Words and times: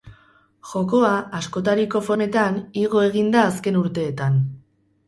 Jokoa, 0.69 1.11
askotariko 1.41 2.01
formetan, 2.09 2.59
igo 2.87 3.05
egin 3.11 3.31
da 3.39 3.47
azken 3.53 3.81
urteetan. 3.85 4.43